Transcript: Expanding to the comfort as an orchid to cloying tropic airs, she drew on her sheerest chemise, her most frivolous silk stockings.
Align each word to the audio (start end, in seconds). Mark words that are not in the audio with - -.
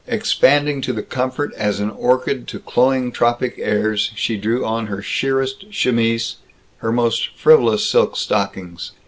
Expanding 0.07 0.81
to 0.81 0.93
the 0.93 1.03
comfort 1.03 1.53
as 1.55 1.79
an 1.79 1.91
orchid 1.91 2.47
to 2.47 2.59
cloying 2.59 3.11
tropic 3.11 3.53
airs, 3.59 4.11
she 4.15 4.35
drew 4.35 4.65
on 4.65 4.87
her 4.87 4.99
sheerest 4.99 5.65
chemise, 5.71 6.37
her 6.77 6.91
most 6.91 7.29
frivolous 7.37 7.85
silk 7.87 8.17
stockings. 8.17 8.93